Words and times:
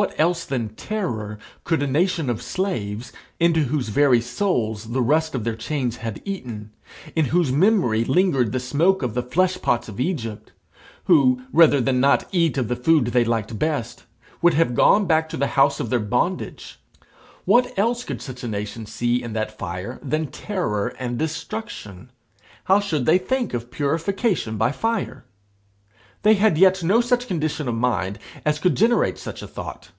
What 0.00 0.14
else 0.16 0.44
than 0.44 0.76
terror 0.76 1.40
could 1.64 1.82
a 1.82 1.86
nation 1.88 2.30
of 2.30 2.40
slaves, 2.40 3.12
into 3.40 3.64
whose 3.64 3.88
very 3.88 4.20
souls 4.20 4.92
the 4.92 5.02
rust 5.02 5.34
of 5.34 5.42
their 5.42 5.56
chains 5.56 5.96
had 5.96 6.22
eaten, 6.24 6.70
in 7.16 7.24
whose 7.26 7.50
memory 7.50 8.04
lingered 8.04 8.52
the 8.52 8.60
smoke 8.60 9.02
of 9.02 9.14
the 9.14 9.24
flesh 9.24 9.60
pots 9.60 9.88
of 9.88 9.98
Egypt, 9.98 10.52
who, 11.06 11.42
rather 11.52 11.80
than 11.80 11.98
not 11.98 12.28
eat 12.30 12.56
of 12.56 12.68
the 12.68 12.76
food 12.76 13.06
they 13.06 13.24
liked 13.24 13.58
best, 13.58 14.04
would 14.40 14.54
have 14.54 14.76
gone 14.76 15.06
back 15.06 15.28
to 15.30 15.36
the 15.36 15.48
house 15.58 15.80
of 15.80 15.90
their 15.90 15.98
bondage 15.98 16.78
what 17.44 17.76
else 17.76 18.04
could 18.04 18.22
such 18.22 18.44
a 18.44 18.46
nation 18.46 18.86
see 18.86 19.20
in 19.20 19.32
that 19.32 19.58
fire 19.58 19.98
than 20.00 20.28
terror 20.28 20.94
and 21.00 21.18
destruction? 21.18 22.12
How 22.66 22.78
should 22.78 23.04
they 23.04 23.18
think 23.18 23.52
of 23.52 23.72
purification 23.72 24.56
by 24.58 24.70
fire? 24.70 25.24
They 26.22 26.34
had 26.34 26.58
yet 26.58 26.82
no 26.82 27.00
such 27.00 27.28
condition 27.28 27.68
of 27.68 27.76
mind 27.76 28.18
as 28.44 28.58
could 28.58 28.74
generate 28.74 29.18
such 29.18 29.40
a 29.40 29.46
thought. 29.46 29.90